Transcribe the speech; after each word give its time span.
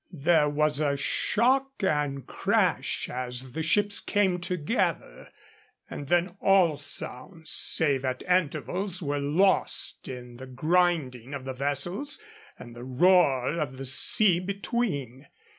There 0.11 0.49
was 0.49 0.79
a 0.79 0.97
shock 0.97 1.83
and 1.83 2.17
a 2.17 2.21
crash 2.21 3.07
as 3.07 3.51
the 3.53 3.61
ships 3.61 3.99
came 3.99 4.39
together, 4.39 5.29
and 5.91 6.07
then 6.07 6.37
all 6.41 6.77
sounds, 6.77 7.51
save 7.51 8.03
at 8.03 8.23
intervals, 8.23 9.03
were 9.03 9.19
lost 9.19 10.07
in 10.07 10.37
the 10.37 10.47
grinding 10.47 11.35
of 11.35 11.45
the 11.45 11.53
vessels 11.53 12.19
and 12.57 12.75
the 12.75 12.83
roar 12.83 13.59
of 13.59 13.77
the 13.77 13.85
sea 13.85 14.39
between. 14.39 15.27